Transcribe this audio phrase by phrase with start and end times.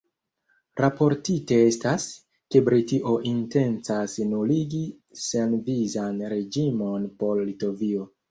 [0.79, 2.05] Raportite estas,
[2.55, 4.81] ke Britio intencas nuligi
[5.25, 8.09] senvizan reĝimon por Litovio.